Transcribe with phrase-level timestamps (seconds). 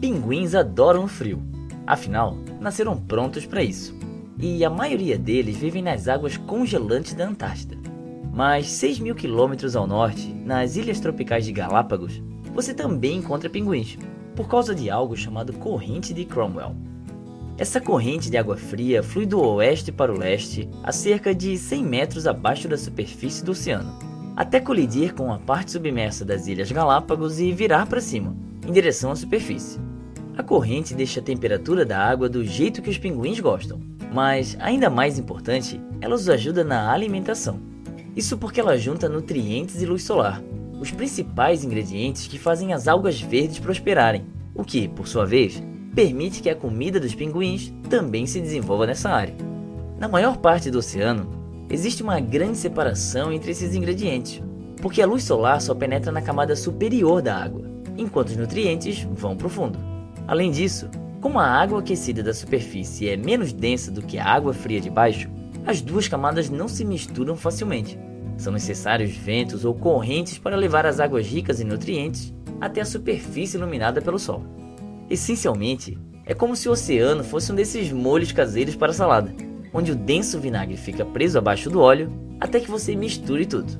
[0.00, 1.42] Pinguins adoram o frio.
[1.86, 3.96] Afinal, nasceram prontos para isso.
[4.38, 7.78] E a maioria deles vivem nas águas congelantes da Antártida.
[8.30, 12.20] Mas 6 mil quilômetros ao norte, nas ilhas tropicais de Galápagos,
[12.52, 13.96] você também encontra pinguins,
[14.34, 16.76] por causa de algo chamado corrente de Cromwell.
[17.56, 21.82] Essa corrente de água fria flui do oeste para o leste, a cerca de 100
[21.82, 23.98] metros abaixo da superfície do oceano,
[24.36, 28.36] até colidir com a parte submersa das Ilhas Galápagos e virar para cima,
[28.66, 29.78] em direção à superfície.
[30.36, 33.80] A corrente deixa a temperatura da água do jeito que os pinguins gostam,
[34.12, 37.58] mas, ainda mais importante, ela os ajuda na alimentação.
[38.14, 40.42] Isso porque ela junta nutrientes e luz solar,
[40.80, 45.62] os principais ingredientes que fazem as algas verdes prosperarem, o que, por sua vez,
[45.94, 49.34] permite que a comida dos pinguins também se desenvolva nessa área.
[49.98, 51.28] Na maior parte do oceano,
[51.70, 54.42] existe uma grande separação entre esses ingredientes,
[54.82, 59.36] porque a luz solar só penetra na camada superior da água, enquanto os nutrientes vão
[59.36, 59.78] para o fundo.
[60.26, 60.88] Além disso,
[61.20, 64.90] como a água aquecida da superfície é menos densa do que a água fria de
[64.90, 65.28] baixo,
[65.66, 67.98] as duas camadas não se misturam facilmente.
[68.36, 73.56] São necessários ventos ou correntes para levar as águas ricas em nutrientes até a superfície
[73.56, 74.44] iluminada pelo sol.
[75.08, 79.34] Essencialmente, é como se o oceano fosse um desses molhos caseiros para salada,
[79.72, 83.72] onde o denso vinagre fica preso abaixo do óleo até que você misture tudo.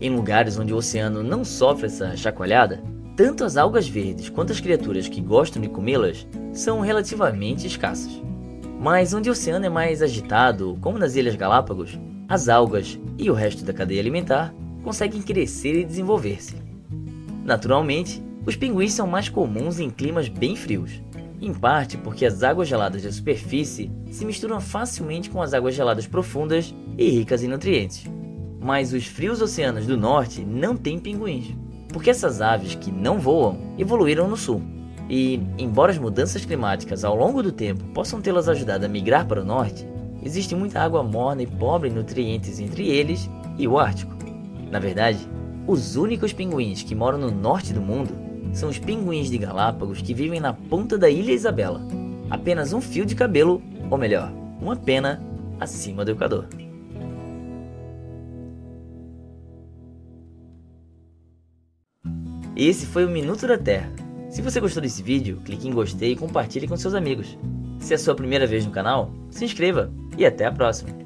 [0.00, 2.82] Em lugares onde o oceano não sofre essa chacoalhada,
[3.16, 8.22] tanto as algas verdes quanto as criaturas que gostam de comê-las são relativamente escassas.
[8.78, 13.34] Mas onde o oceano é mais agitado, como nas Ilhas Galápagos, as algas e o
[13.34, 16.56] resto da cadeia alimentar conseguem crescer e desenvolver-se.
[17.42, 21.00] Naturalmente, os pinguins são mais comuns em climas bem frios,
[21.40, 26.06] em parte porque as águas geladas da superfície se misturam facilmente com as águas geladas
[26.06, 28.04] profundas e ricas em nutrientes.
[28.60, 31.54] Mas os frios oceanos do norte não têm pinguins
[31.96, 34.60] porque essas aves que não voam evoluíram no sul.
[35.08, 39.40] E, embora as mudanças climáticas ao longo do tempo possam tê-las ajudado a migrar para
[39.40, 39.88] o norte,
[40.22, 44.14] existe muita água morna e pobre em nutrientes entre eles e o Ártico.
[44.70, 45.26] Na verdade,
[45.66, 48.10] os únicos pinguins que moram no norte do mundo
[48.52, 51.80] são os pinguins de Galápagos que vivem na ponta da Ilha Isabela,
[52.28, 55.18] apenas um fio de cabelo, ou melhor, uma pena,
[55.58, 56.46] acima do Equador.
[62.56, 63.92] Esse foi o Minuto da Terra.
[64.30, 67.36] Se você gostou desse vídeo, clique em gostei e compartilhe com seus amigos.
[67.78, 71.05] Se é a sua primeira vez no canal, se inscreva e até a próxima!